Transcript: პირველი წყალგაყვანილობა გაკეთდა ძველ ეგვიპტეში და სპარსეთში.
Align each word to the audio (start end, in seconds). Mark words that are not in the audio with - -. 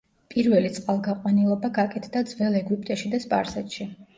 პირველი 0.35 0.71
წყალგაყვანილობა 0.77 1.71
გაკეთდა 1.77 2.25
ძველ 2.33 2.59
ეგვიპტეში 2.63 3.13
და 3.13 3.25
სპარსეთში. 3.29 3.89